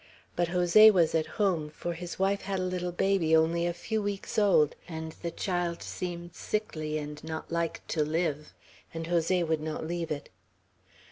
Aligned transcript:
But 0.35 0.47
Jose 0.47 0.89
was 0.89 1.13
at 1.13 1.27
home; 1.37 1.69
for 1.69 1.93
his 1.93 2.17
wife 2.17 2.41
had 2.41 2.57
a 2.57 2.63
little 2.63 2.91
baby 2.91 3.35
only 3.35 3.67
a 3.67 3.71
few 3.71 4.01
weeks 4.01 4.39
old, 4.39 4.73
and 4.87 5.11
the 5.21 5.29
child 5.29 5.83
seemed 5.83 6.33
sickly 6.33 6.97
and 6.97 7.23
not 7.23 7.51
like 7.51 7.85
to 7.89 8.03
live, 8.03 8.55
and 8.95 9.05
Jose 9.05 9.43
would 9.43 9.61
not 9.61 9.85
leave 9.85 10.09
it. 10.09 10.29